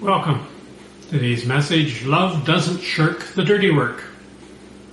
[0.00, 0.46] Welcome.
[1.10, 4.04] Today's message, Love Doesn't Shirk the Dirty Work.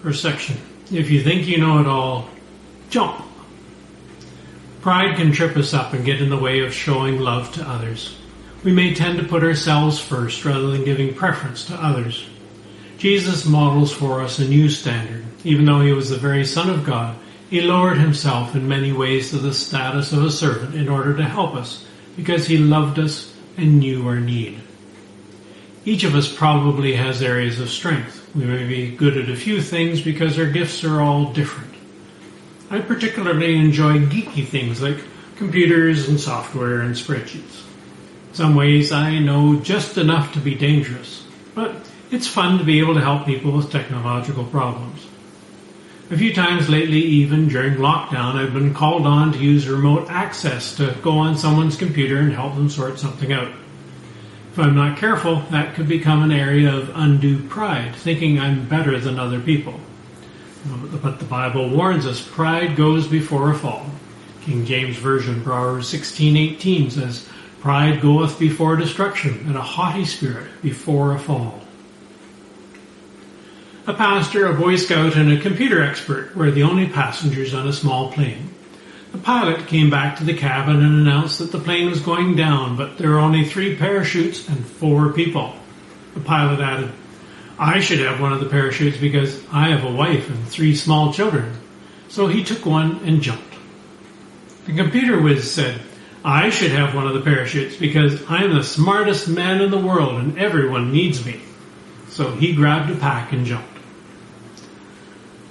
[0.01, 0.57] First section,
[0.91, 2.27] if you think you know it all,
[2.89, 3.23] jump.
[4.81, 8.17] Pride can trip us up and get in the way of showing love to others.
[8.63, 12.27] We may tend to put ourselves first rather than giving preference to others.
[12.97, 15.23] Jesus models for us a new standard.
[15.43, 17.15] Even though he was the very Son of God,
[17.51, 21.23] he lowered himself in many ways to the status of a servant in order to
[21.23, 21.85] help us
[22.15, 24.63] because he loved us and knew our need.
[25.85, 28.27] Each of us probably has areas of strength.
[28.33, 31.75] We may be good at a few things because our gifts are all different.
[32.71, 34.97] I particularly enjoy geeky things like
[35.35, 37.61] computers and software and spreadsheets.
[38.29, 41.75] In some ways I know just enough to be dangerous, but
[42.09, 45.05] it's fun to be able to help people with technological problems.
[46.09, 50.75] A few times lately, even during lockdown, I've been called on to use remote access
[50.77, 53.51] to go on someone's computer and help them sort something out.
[54.55, 58.97] If I'm not careful, that could become an area of undue pride, thinking I'm better
[58.97, 59.77] than other people.
[61.03, 63.85] But the Bible warns us pride goes before a fall.
[64.45, 67.27] King James Version, Proverbs 16:18 says,
[67.59, 71.61] "Pride goeth before destruction, and a haughty spirit before a fall."
[73.87, 77.73] A pastor, a Boy Scout, and a computer expert were the only passengers on a
[77.73, 78.51] small plane.
[79.15, 82.75] The pilot came back to the cabin and announced that the plane was going down,
[82.75, 85.55] but there were only three parachutes and four people.
[86.15, 86.91] The pilot added,
[87.57, 91.13] I should have one of the parachutes because I have a wife and three small
[91.13, 91.53] children.
[92.09, 93.55] So he took one and jumped.
[94.65, 95.79] The computer whiz said,
[96.25, 99.77] I should have one of the parachutes because I am the smartest man in the
[99.77, 101.39] world and everyone needs me.
[102.09, 103.79] So he grabbed a pack and jumped.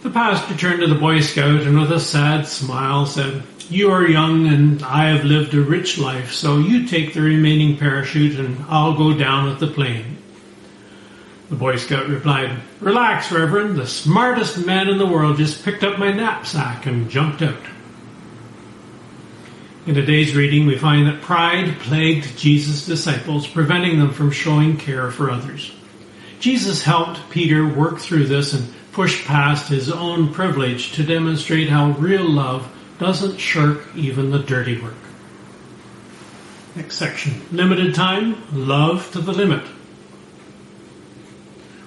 [0.03, 4.07] The pastor turned to the Boy Scout and with a sad smile said, you are
[4.07, 8.65] young and I have lived a rich life, so you take the remaining parachute and
[8.69, 10.19] I'll go down with the plane.
[11.51, 13.77] The Boy Scout replied, Relax, Reverend.
[13.77, 17.61] The smartest man in the world just picked up my knapsack and jumped out.
[19.87, 25.11] In today's reading, we find that pride plagued Jesus' disciples, preventing them from showing care
[25.11, 25.73] for others.
[26.41, 31.91] Jesus helped Peter work through this and push past his own privilege to demonstrate how
[31.91, 32.67] real love
[32.99, 34.95] doesn't shirk even the dirty work.
[36.77, 37.41] Next section.
[37.53, 39.63] Limited time, love to the limit.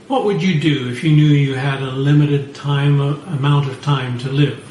[0.08, 4.18] What would you do if you knew you had a limited time amount of time
[4.20, 4.64] to live?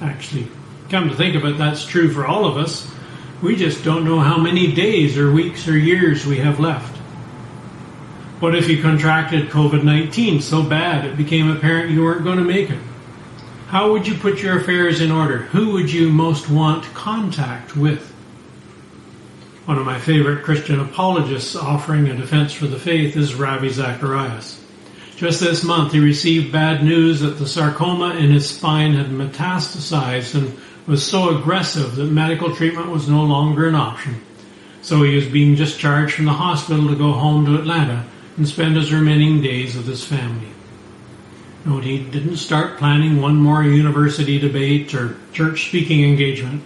[0.00, 0.46] Actually,
[0.88, 2.88] come to think of it, that's true for all of us.
[3.42, 6.96] We just don't know how many days or weeks or years we have left.
[8.40, 12.70] What if you contracted COVID-19 so bad it became apparent you weren't going to make
[12.70, 12.78] it?
[13.68, 15.42] How would you put your affairs in order?
[15.52, 18.10] Who would you most want contact with?
[19.66, 24.58] One of my favorite Christian apologists offering a defense for the faith is Ravi Zacharias.
[25.16, 30.34] Just this month he received bad news that the sarcoma in his spine had metastasized
[30.34, 30.56] and
[30.86, 34.18] was so aggressive that medical treatment was no longer an option.
[34.80, 38.06] So he was being discharged from the hospital to go home to Atlanta
[38.38, 40.48] and spend his remaining days with his family.
[41.76, 46.64] He didn't start planning one more university debate or church speaking engagement.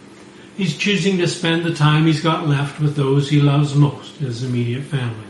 [0.56, 4.44] He's choosing to spend the time he's got left with those he loves most, his
[4.44, 5.26] immediate family.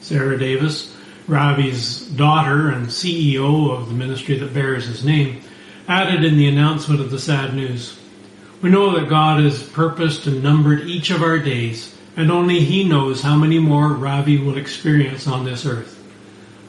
[0.00, 0.96] Sarah Davis,
[1.28, 5.40] Ravi's daughter and CEO of the ministry that bears his name,
[5.86, 7.98] added in the announcement of the sad news,
[8.60, 12.82] We know that God has purposed and numbered each of our days, and only He
[12.82, 15.97] knows how many more Ravi will experience on this earth.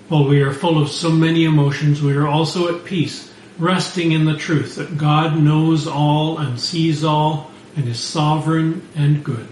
[0.09, 4.25] While we are full of so many emotions, we are also at peace, resting in
[4.25, 9.47] the truth that God knows all and sees all and is sovereign and good.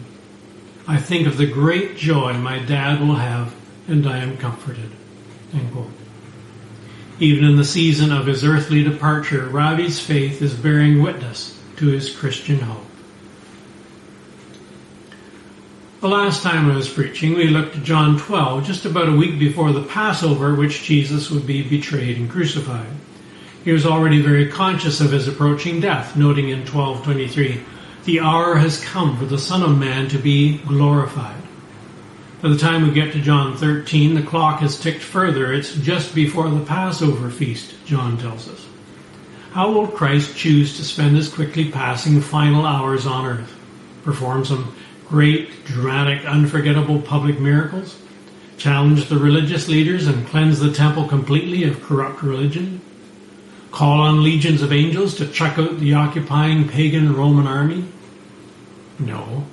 [0.87, 3.53] I think of the great joy my dad will have
[3.87, 4.89] and I am comforted.
[7.19, 12.15] Even in the season of his earthly departure, Ravi's faith is bearing witness to his
[12.15, 12.86] Christian hope.
[15.99, 19.39] The last time I was preaching, we looked at John 12, just about a week
[19.39, 22.85] before the Passover, which Jesus would be betrayed and crucified.
[23.65, 27.61] He was already very conscious of his approaching death, noting in 12:23,
[28.05, 31.41] "The hour has come for the Son of Man to be glorified."
[32.43, 35.51] By the time we get to John 13, the clock has ticked further.
[35.51, 38.67] It's just before the Passover feast, John tells us.
[39.53, 43.55] How will Christ choose to spend his quickly passing final hours on earth?
[44.03, 44.65] Perform some
[45.09, 47.97] great, dramatic, unforgettable public miracles,
[48.57, 52.81] challenge the religious leaders and cleanse the temple completely of corrupt religion,
[53.71, 57.85] call on legions of angels to chuck out the occupying pagan Roman army?
[58.99, 59.45] No.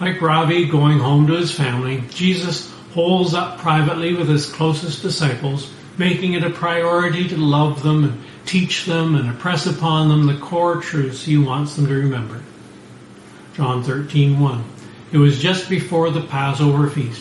[0.00, 5.70] Like Ravi going home to his family, Jesus holes up privately with his closest disciples,
[5.98, 10.40] making it a priority to love them and teach them and impress upon them the
[10.40, 12.40] core truths he wants them to remember.
[13.60, 14.62] John 13:1.
[15.12, 17.20] It was just before the Passover feast.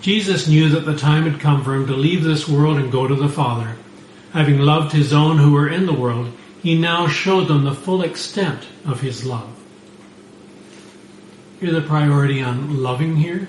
[0.00, 3.08] Jesus knew that the time had come for him to leave this world and go
[3.08, 3.74] to the Father.
[4.32, 6.30] Having loved his own who were in the world,
[6.62, 9.48] he now showed them the full extent of his love.
[11.58, 13.48] Hear the priority on loving here?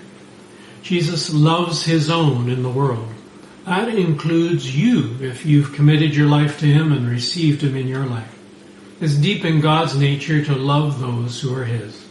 [0.81, 3.09] Jesus loves his own in the world.
[3.67, 8.07] That includes you if you've committed your life to him and received him in your
[8.07, 8.35] life.
[8.99, 12.02] It's deep in God's nature to love those who are his.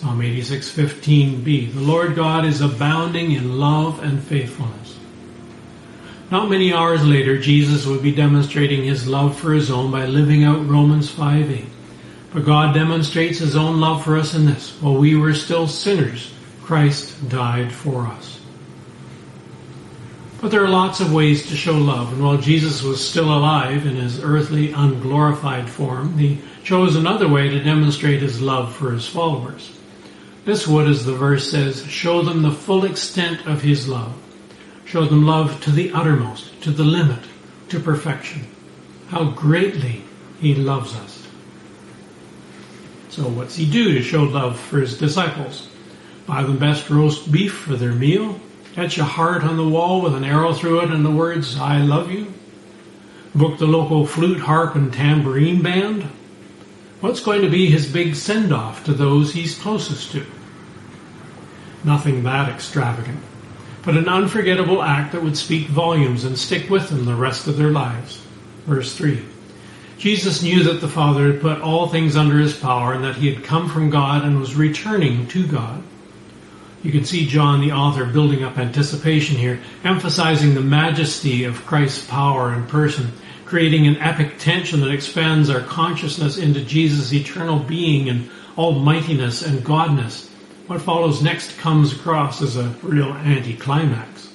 [0.00, 1.74] Psalm 86:15b.
[1.74, 4.96] The Lord God is abounding in love and faithfulness.
[6.30, 10.42] Not many hours later, Jesus would be demonstrating his love for his own by living
[10.42, 11.66] out Romans 5:8.
[12.32, 16.30] But God demonstrates his own love for us in this: while we were still sinners,
[16.62, 18.38] Christ died for us.
[20.40, 23.84] But there are lots of ways to show love, and while Jesus was still alive
[23.84, 29.06] in his earthly, unglorified form, he chose another way to demonstrate his love for his
[29.06, 29.72] followers.
[30.44, 34.14] This would, as the verse says, show them the full extent of his love.
[34.84, 37.20] Show them love to the uttermost, to the limit,
[37.68, 38.46] to perfection.
[39.08, 40.02] How greatly
[40.40, 41.26] he loves us.
[43.10, 45.68] So what's he do to show love for his disciples?
[46.26, 48.40] Buy them best roast beef for their meal?
[48.76, 51.78] Etch a heart on the wall with an arrow through it and the words, I
[51.78, 52.32] love you?
[53.34, 56.08] Book the local flute, harp, and tambourine band?
[57.00, 60.26] What's going to be his big send off to those he's closest to?
[61.82, 63.18] Nothing that extravagant,
[63.82, 67.56] but an unforgettable act that would speak volumes and stick with them the rest of
[67.56, 68.22] their lives.
[68.66, 69.24] Verse 3.
[69.96, 73.32] Jesus knew that the Father had put all things under his power and that he
[73.32, 75.82] had come from God and was returning to God.
[76.82, 82.06] You can see John, the author, building up anticipation here, emphasizing the majesty of Christ's
[82.06, 83.12] power and person
[83.50, 89.58] creating an epic tension that expands our consciousness into Jesus' eternal being and almightiness and
[89.64, 90.28] godness.
[90.68, 94.32] What follows next comes across as a real anticlimax.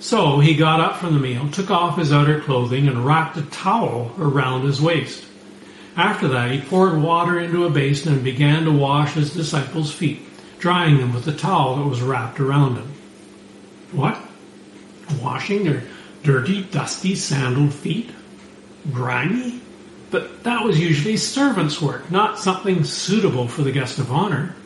[0.00, 3.42] So he got up from the meal, took off his outer clothing, and wrapped a
[3.42, 5.22] towel around his waist.
[5.94, 10.22] After that, he poured water into a basin and began to wash his disciples' feet,
[10.58, 12.90] drying them with the towel that was wrapped around him.
[13.92, 14.18] What?
[15.22, 15.82] Washing their
[16.24, 18.10] dirty, dusty, sandaled feet?
[18.92, 19.60] Grimy?
[20.10, 24.56] But that was usually servant's work, not something suitable for the guest of honor.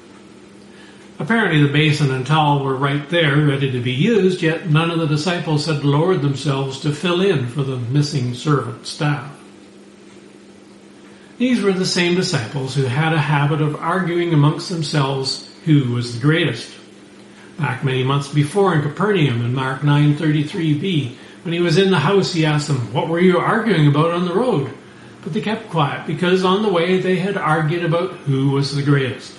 [1.19, 5.01] Apparently the basin and towel were right there, ready to be used, yet none of
[5.01, 9.35] the disciples had lowered themselves to fill in for the missing servant staff.
[11.39, 16.15] These were the same disciples who had a habit of arguing amongst themselves who was
[16.15, 16.71] the greatest.
[17.59, 21.17] Back many months before in Capernaum in Mark 9:33b,
[21.49, 24.27] when he was in the house, he asked them, What were you arguing about on
[24.27, 24.71] the road?
[25.23, 28.83] But they kept quiet because on the way they had argued about who was the
[28.83, 29.33] greatest.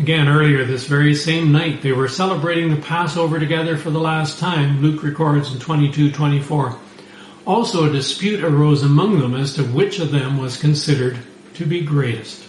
[0.00, 4.40] Again, earlier this very same night, they were celebrating the Passover together for the last
[4.40, 6.74] time, Luke records in 22:24.
[7.46, 11.16] Also, a dispute arose among them as to which of them was considered
[11.54, 12.47] to be greatest.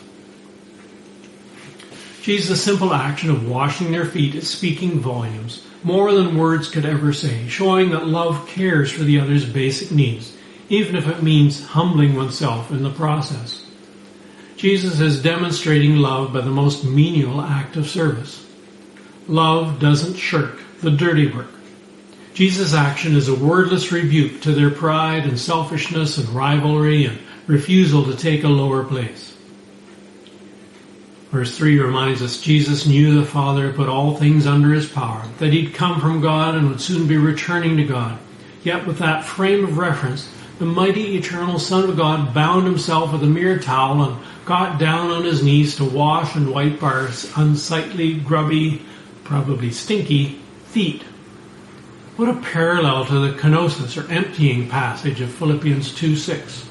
[2.22, 7.14] Jesus' simple action of washing their feet is speaking volumes more than words could ever
[7.14, 10.36] say, showing that love cares for the other's basic needs,
[10.68, 13.66] even if it means humbling oneself in the process.
[14.58, 18.46] Jesus is demonstrating love by the most menial act of service.
[19.28, 21.48] Love doesn't shirk the dirty work.
[22.34, 27.18] Jesus' action is a wordless rebuke to their pride and selfishness and rivalry and
[27.48, 29.36] refusal to take a lower place.
[31.32, 35.54] Verse 3 reminds us Jesus knew the Father put all things under his power, that
[35.54, 38.18] he'd come from God and would soon be returning to God.
[38.64, 43.24] Yet with that frame of reference, the mighty eternal Son of God bound himself with
[43.24, 48.16] a mere towel and got down on his knees to wash and wipe our unsightly,
[48.16, 48.82] grubby,
[49.24, 51.04] probably stinky feet.
[52.16, 56.69] What a parallel to the kenosis or emptying passage of Philippians 2 6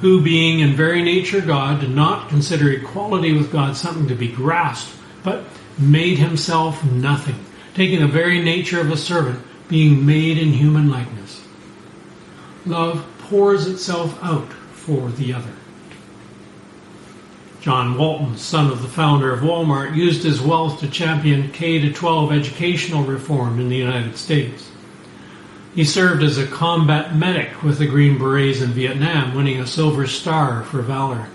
[0.00, 4.28] who being in very nature God did not consider equality with God something to be
[4.28, 5.44] grasped, but
[5.78, 11.44] made himself nothing, taking the very nature of a servant, being made in human likeness.
[12.64, 15.52] Love pours itself out for the other.
[17.60, 22.32] John Walton, son of the founder of Walmart, used his wealth to champion K 12
[22.32, 24.70] educational reform in the United States.
[25.78, 30.08] He served as a combat medic with the Green Berets in Vietnam, winning a Silver
[30.08, 31.28] Star for valor.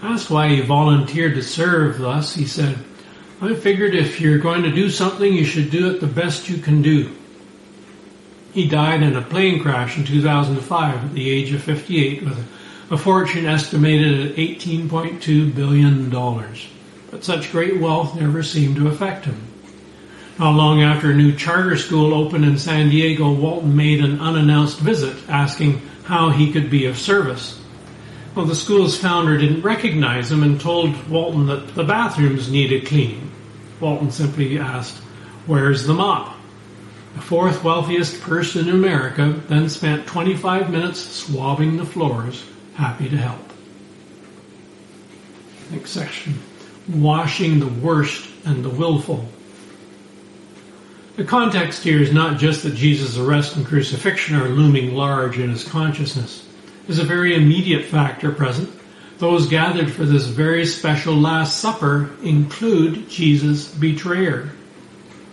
[0.00, 2.78] Asked why he volunteered to serve thus, he said,
[3.40, 6.58] I figured if you're going to do something, you should do it the best you
[6.58, 7.10] can do.
[8.52, 12.38] He died in a plane crash in 2005 at the age of 58 with
[12.92, 16.08] a fortune estimated at $18.2 billion.
[17.10, 19.51] But such great wealth never seemed to affect him.
[20.42, 24.80] Not long after a new charter school opened in San Diego, Walton made an unannounced
[24.80, 27.60] visit asking how he could be of service.
[28.34, 33.30] Well, the school's founder didn't recognize him and told Walton that the bathrooms needed cleaning.
[33.78, 34.96] Walton simply asked,
[35.46, 36.36] Where's the mop?
[37.14, 42.44] The fourth wealthiest person in America then spent 25 minutes swabbing the floors,
[42.74, 43.52] happy to help.
[45.70, 46.34] Next section.
[46.88, 49.28] Washing the worst and the willful.
[51.14, 55.50] The context here is not just that Jesus' arrest and crucifixion are looming large in
[55.50, 56.48] his consciousness.
[56.86, 58.70] There's a very immediate factor present.
[59.18, 64.52] Those gathered for this very special Last Supper include Jesus' betrayer.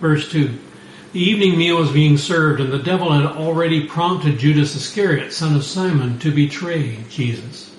[0.01, 0.53] Verse 2.
[1.13, 5.55] The evening meal was being served, and the devil had already prompted Judas Iscariot, son
[5.55, 7.74] of Simon, to betray Jesus.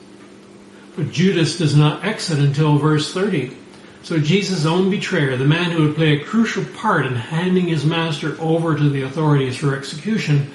[0.97, 3.57] But Judas does not exit until verse 30.
[4.03, 7.85] So Jesus' own betrayer, the man who would play a crucial part in handing his
[7.85, 10.51] master over to the authorities for execution,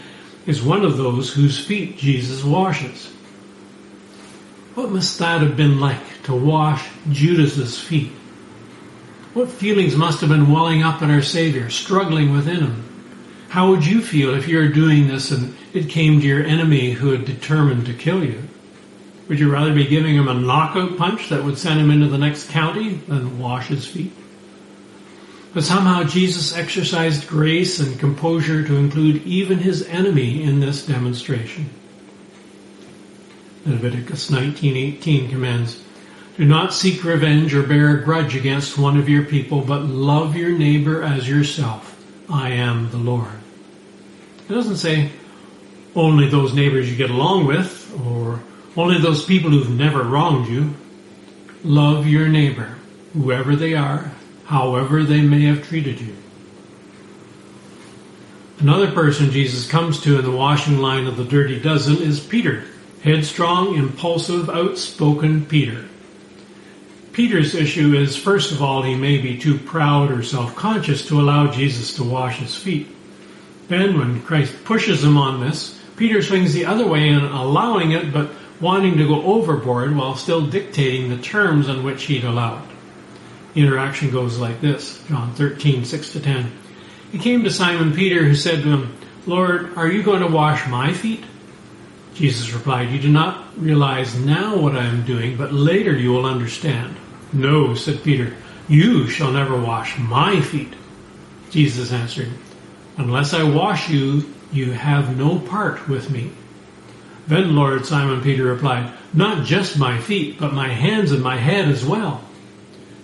[0.45, 3.11] is one of those whose feet Jesus washes.
[4.75, 8.11] What must that have been like to wash Judas's feet?
[9.33, 12.83] What feelings must have been welling up in our Savior, struggling within him?
[13.49, 16.91] How would you feel if you were doing this and it came to your enemy
[16.91, 18.41] who had determined to kill you?
[19.27, 22.17] Would you rather be giving him a knockout punch that would send him into the
[22.17, 24.13] next county than wash his feet?
[25.53, 31.69] But somehow Jesus exercised grace and composure to include even his enemy in this demonstration.
[33.65, 35.79] Leviticus 19:18 commands,
[36.37, 40.35] do not seek revenge or bear a grudge against one of your people, but love
[40.35, 41.95] your neighbor as yourself.
[42.29, 43.39] I am the Lord.
[44.49, 45.11] It doesn't say
[45.95, 48.41] only those neighbors you get along with or
[48.77, 50.73] only those people who've never wronged you.
[51.63, 52.75] Love your neighbor,
[53.13, 54.11] whoever they are,
[54.45, 56.15] however they may have treated you.
[58.59, 62.63] Another person Jesus comes to in the washing line of the dirty dozen is Peter.
[63.03, 65.85] Headstrong, impulsive, outspoken Peter.
[67.11, 71.51] Peter's issue is, first of all, he may be too proud or self-conscious to allow
[71.51, 72.87] Jesus to wash his feet.
[73.67, 78.11] Then when Christ pushes him on this, Peter swings the other way in allowing it,
[78.11, 82.69] but wanting to go overboard while still dictating the terms on which he'd allow it.
[83.53, 86.51] The interaction goes like this, John 13, 6 to 10.
[87.11, 88.95] He came to Simon Peter who said to him,
[89.25, 91.23] Lord, are you going to wash my feet?
[92.13, 96.25] Jesus replied, You do not realize now what I am doing, but later you will
[96.25, 96.95] understand.
[97.33, 98.33] No, said Peter,
[98.67, 100.73] you shall never wash my feet.
[101.49, 102.29] Jesus answered,
[102.97, 106.31] Unless I wash you, you have no part with me.
[107.27, 111.67] Then Lord Simon Peter replied, Not just my feet, but my hands and my head
[111.69, 112.23] as well.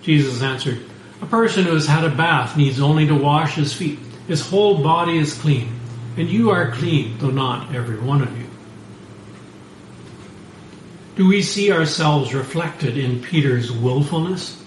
[0.01, 0.79] Jesus answered,
[1.21, 3.99] A person who has had a bath needs only to wash his feet.
[4.27, 5.79] His whole body is clean,
[6.17, 8.47] and you are clean, though not every one of you.
[11.15, 14.57] Do we see ourselves reflected in Peter's willfulness?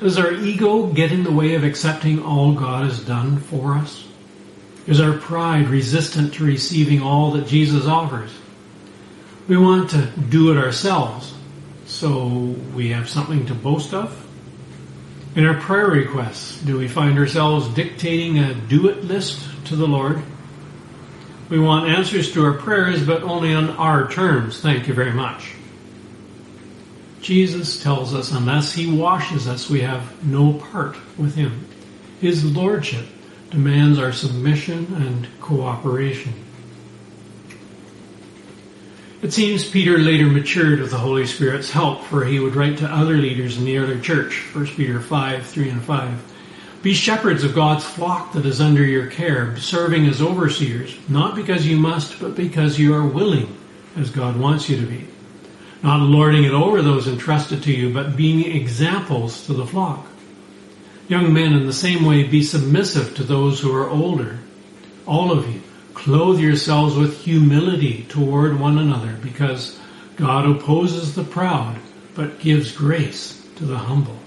[0.00, 4.04] Does our ego get in the way of accepting all God has done for us?
[4.86, 8.32] Is our pride resistant to receiving all that Jesus offers?
[9.48, 11.34] We want to do it ourselves,
[11.86, 12.26] so
[12.74, 14.18] we have something to boast of?
[15.34, 19.86] In our prayer requests, do we find ourselves dictating a do it list to the
[19.86, 20.22] Lord?
[21.48, 24.60] We want answers to our prayers, but only on our terms.
[24.60, 25.52] Thank you very much.
[27.20, 31.66] Jesus tells us unless he washes us, we have no part with him.
[32.20, 33.06] His lordship
[33.50, 36.32] demands our submission and cooperation.
[39.22, 42.92] It seems Peter later matured with the Holy Spirit's help, for he would write to
[42.92, 46.32] other leaders in the early church, 1 Peter 5, 3 and 5.
[46.82, 51.64] Be shepherds of God's flock that is under your care, serving as overseers, not because
[51.64, 53.56] you must, but because you are willing,
[53.94, 55.06] as God wants you to be.
[55.84, 60.04] Not lording it over those entrusted to you, but being examples to the flock.
[61.06, 64.40] Young men, in the same way, be submissive to those who are older.
[65.06, 65.61] All of you,
[65.94, 69.78] clothe yourselves with humility toward one another, because
[70.16, 71.76] God opposes the proud,
[72.14, 74.18] but gives grace to the humble.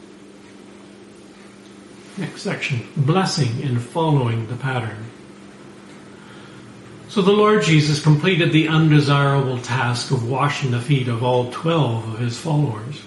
[2.17, 5.05] Next section, blessing in following the pattern.
[7.09, 12.13] So the Lord Jesus completed the undesirable task of washing the feet of all twelve
[12.13, 13.01] of his followers.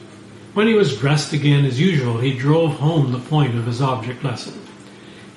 [0.54, 4.24] When he was dressed again as usual, he drove home the point of his object
[4.24, 4.60] lesson.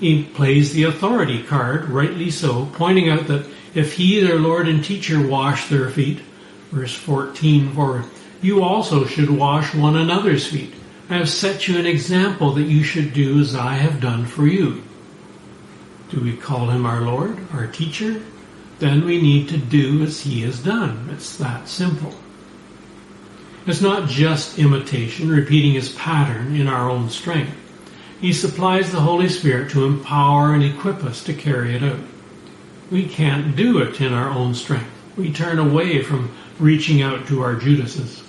[0.01, 4.84] He plays the authority card, rightly so, pointing out that if he, their Lord and
[4.84, 6.20] teacher, wash their feet,
[6.72, 8.03] verse 14 for
[8.41, 10.74] you also should wash one another's feet.
[11.08, 14.48] I have set you an example that you should do as I have done for
[14.48, 14.84] you.
[16.10, 18.24] Do we call him our Lord, our teacher?
[18.79, 21.10] Then we need to do as he has done.
[21.12, 22.15] It's that simple.
[23.67, 27.55] It's not just imitation, repeating his pattern in our own strength.
[28.21, 31.99] He supplies the Holy Spirit to empower and equip us to carry it out.
[32.91, 34.91] We can't do it in our own strength.
[35.17, 38.21] We turn away from reaching out to our Judases.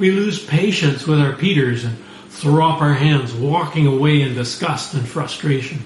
[0.00, 1.96] We lose patience with our Peters and
[2.30, 5.84] throw up our hands, walking away in disgust and frustration.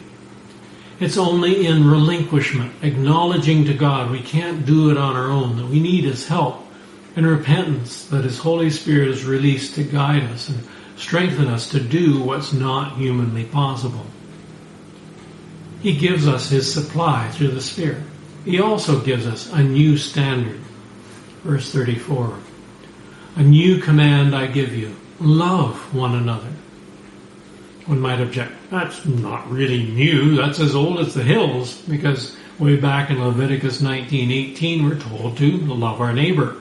[0.99, 5.67] It's only in relinquishment, acknowledging to God we can't do it on our own, that
[5.67, 6.67] we need His help,
[7.17, 10.67] and repentance that His Holy Spirit is released to guide us and
[11.01, 14.05] strengthen us to do what's not humanly possible.
[15.81, 18.03] He gives us His supply through the Spirit.
[18.45, 20.61] He also gives us a new standard.
[21.43, 22.39] Verse 34.
[23.37, 24.95] A new command I give you.
[25.21, 26.53] Love one another.
[27.87, 30.37] One might object, that's not really new.
[30.37, 35.57] That's as old as the hills because way back in Leviticus 19:18 we're told to
[35.57, 36.57] love our neighbor.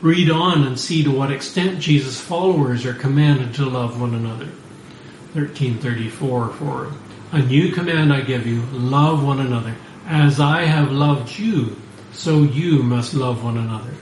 [0.00, 4.46] Read on and see to what extent Jesus' followers are commanded to love one another.
[5.34, 6.92] 1334 for
[7.32, 9.74] a new command I give you, love one another.
[10.06, 11.76] As I have loved you,
[12.12, 13.92] so you must love one another.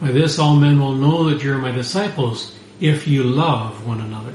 [0.00, 4.32] By this all men will know that you're my disciples if you love one another.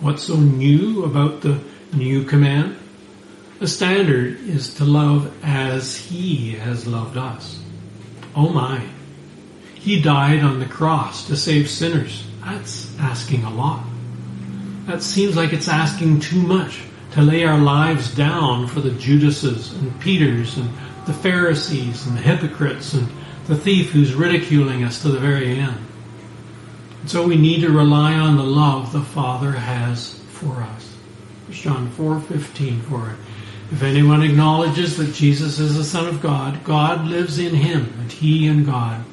[0.00, 1.60] What's so new about the
[1.92, 2.76] new command?
[3.60, 7.62] The standard is to love as he has loved us.
[8.34, 8.82] Oh my.
[9.82, 12.24] He died on the cross to save sinners.
[12.44, 13.84] That's asking a lot.
[14.86, 16.82] That seems like it's asking too much
[17.14, 20.70] to lay our lives down for the Judases and Peters and
[21.06, 23.08] the Pharisees and the hypocrites and
[23.46, 25.84] the thief who's ridiculing us to the very end.
[27.00, 30.96] And so we need to rely on the love the Father has for us.
[31.50, 33.16] John 4:15 for it.
[33.72, 38.12] If anyone acknowledges that Jesus is the Son of God, God lives in him and
[38.12, 39.04] he in God.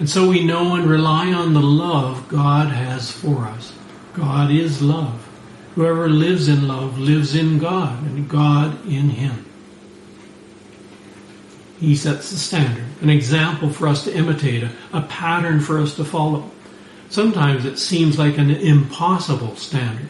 [0.00, 3.72] And so we know and rely on the love God has for us.
[4.14, 5.28] God is love.
[5.74, 9.44] Whoever lives in love lives in God and God in him.
[11.78, 15.96] He sets the standard, an example for us to imitate, a, a pattern for us
[15.96, 16.50] to follow.
[17.10, 20.08] Sometimes it seems like an impossible standard,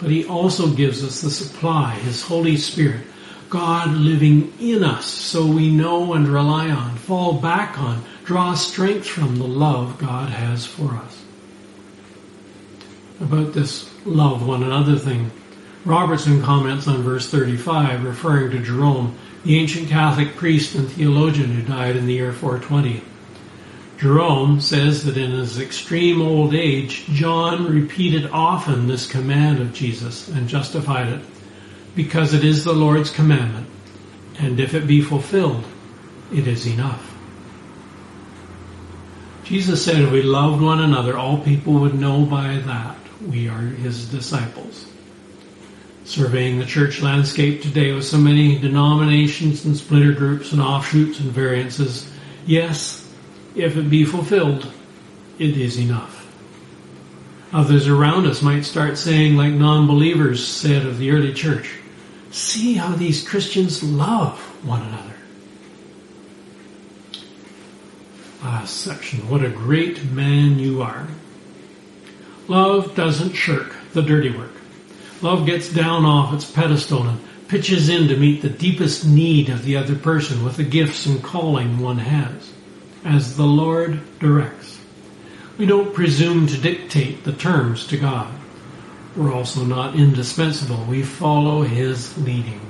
[0.00, 3.04] but He also gives us the supply, His Holy Spirit,
[3.50, 9.06] God living in us so we know and rely on, fall back on, draw strength
[9.06, 11.24] from the love God has for us.
[13.20, 15.30] About this love one another thing,
[15.84, 21.62] Robertson comments on verse 35, referring to Jerome, the ancient Catholic priest and theologian who
[21.62, 23.00] died in the year 420.
[23.96, 30.26] Jerome says that in his extreme old age, John repeated often this command of Jesus
[30.26, 31.20] and justified it
[31.94, 33.68] because it is the Lord's commandment,
[34.40, 35.64] and if it be fulfilled,
[36.34, 37.15] it is enough.
[39.46, 42.96] Jesus said if we loved one another, all people would know by that
[43.28, 44.90] we are his disciples.
[46.04, 51.30] Surveying the church landscape today with so many denominations and splinter groups and offshoots and
[51.30, 52.10] variances,
[52.44, 53.08] yes,
[53.54, 54.68] if it be fulfilled,
[55.38, 56.26] it is enough.
[57.52, 61.70] Others around us might start saying, like non believers said of the early church,
[62.32, 65.15] see how these Christians love one another.
[68.46, 69.28] Last section.
[69.28, 71.08] What a great man you are.
[72.46, 74.52] Love doesn't shirk the dirty work.
[75.20, 79.64] Love gets down off its pedestal and pitches in to meet the deepest need of
[79.64, 82.52] the other person with the gifts and calling one has
[83.04, 84.78] as the Lord directs.
[85.58, 88.32] We don't presume to dictate the terms to God.
[89.16, 90.84] We're also not indispensable.
[90.84, 92.60] We follow His leading.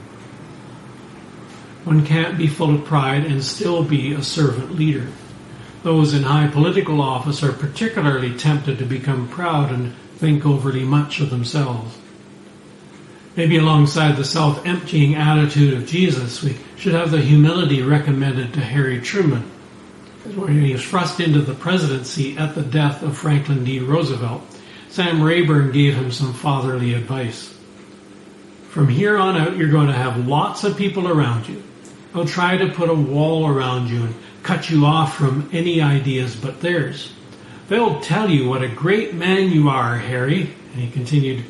[1.84, 5.06] One can't be full of pride and still be a servant leader.
[5.87, 11.20] Those in high political office are particularly tempted to become proud and think overly much
[11.20, 11.96] of themselves.
[13.37, 19.01] Maybe alongside the self-emptying attitude of Jesus, we should have the humility recommended to Harry
[19.01, 19.42] Truman
[20.35, 23.79] when he was thrust into the presidency at the death of Franklin D.
[23.79, 24.42] Roosevelt,
[24.88, 27.57] Sam Rayburn gave him some fatherly advice.
[28.70, 31.62] From here on out, you're going to have lots of people around you.
[32.12, 34.14] They'll try to put a wall around you and
[34.46, 37.12] cut you off from any ideas but theirs.
[37.68, 40.42] They'll tell you what a great man you are, Harry.
[40.72, 41.44] And he continued,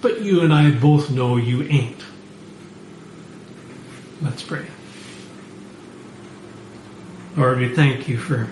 [0.00, 2.00] But you and I both know you ain't.
[4.22, 4.66] Let's pray.
[7.36, 8.48] Lord, we thank you for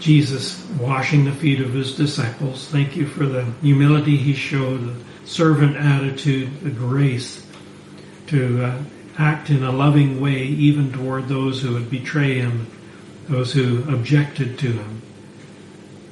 [0.00, 2.68] Jesus washing the feet of his disciples.
[2.68, 7.46] Thank you for the humility he showed, the servant attitude, the grace
[8.28, 8.82] to uh,
[9.18, 12.66] act in a loving way even toward those who would betray him,
[13.28, 15.02] those who objected to him.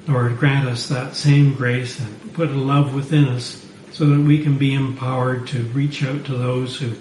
[0.09, 4.43] Lord, grant us that same grace and put a love within us so that we
[4.43, 6.93] can be empowered to reach out to those who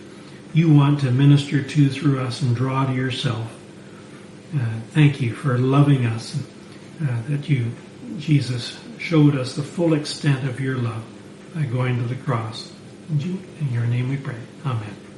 [0.53, 3.57] you want to minister to through us and draw to yourself.
[4.53, 6.37] Uh, thank you for loving us,
[7.01, 7.71] uh, that you,
[8.19, 11.03] Jesus, showed us the full extent of your love
[11.55, 12.71] by going to the cross.
[13.09, 13.39] In
[13.71, 14.35] your name we pray.
[14.65, 15.10] Amen.